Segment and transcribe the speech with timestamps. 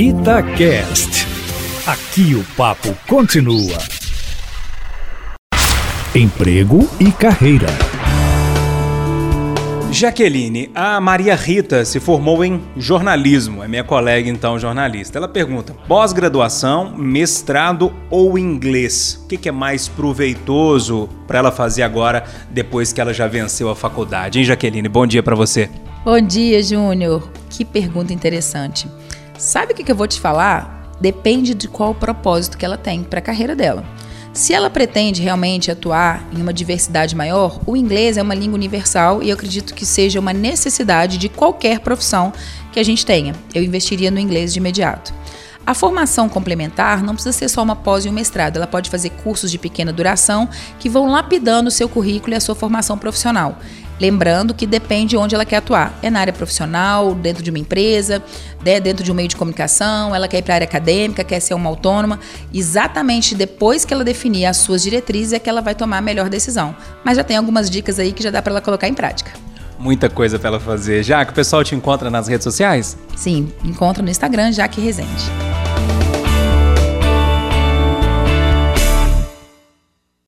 [0.00, 1.26] Itacast.
[1.84, 3.76] Aqui o papo continua.
[6.14, 7.66] Emprego e carreira.
[9.90, 15.18] Jaqueline, a Maria Rita se formou em jornalismo, é minha colega então jornalista.
[15.18, 19.20] Ela pergunta: pós-graduação, mestrado ou inglês?
[19.24, 23.74] O que, é mais proveitoso para ela fazer agora, depois que ela já venceu a
[23.74, 24.38] faculdade?
[24.38, 24.88] Hein, Jaqueline?
[24.88, 25.68] Bom dia para você.
[26.04, 27.28] Bom dia, Júnior.
[27.50, 28.86] Que pergunta interessante.
[29.38, 30.90] Sabe o que, eu vou te falar?
[31.00, 33.84] Depende de qual o propósito que ela tem para a carreira dela.
[34.32, 39.22] Se ela pretende realmente atuar em uma diversidade maior, o inglês é uma língua universal
[39.22, 42.32] e eu acredito que seja uma necessidade de qualquer profissão
[42.72, 43.32] que a gente tenha.
[43.54, 45.14] Eu investiria no inglês de imediato.
[45.64, 49.10] A formação complementar não precisa ser só uma pós e um mestrado, ela pode fazer
[49.10, 50.48] cursos de pequena duração
[50.80, 53.56] que vão lapidando o seu currículo e a sua formação profissional.
[54.00, 55.98] Lembrando que depende de onde ela quer atuar.
[56.02, 58.22] É na área profissional, dentro de uma empresa,
[58.64, 61.40] né, dentro de um meio de comunicação, ela quer ir para a área acadêmica, quer
[61.40, 62.20] ser uma autônoma.
[62.52, 66.28] Exatamente depois que ela definir as suas diretrizes é que ela vai tomar a melhor
[66.28, 66.74] decisão.
[67.04, 69.32] Mas já tem algumas dicas aí que já dá para ela colocar em prática.
[69.78, 71.02] Muita coisa para ela fazer.
[71.04, 72.96] Já que o pessoal te encontra nas redes sociais?
[73.16, 75.47] Sim, encontra no Instagram Jaque Resende.